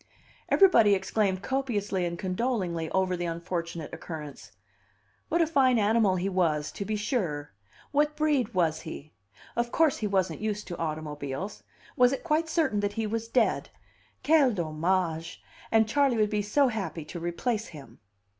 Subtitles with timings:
[0.49, 4.51] Everybody exclaimed copiously and condolingly over the unfortunate occurrence.
[5.29, 7.51] What a fine animal he was, to be sure!
[7.91, 9.13] What breed was he?
[9.55, 11.61] Of course, he wasn't used to automobiles!
[11.95, 13.69] Was it quite certain that he was dead?
[14.23, 15.39] Quel dommage!
[15.71, 17.99] And Charley would be so happy to replace him.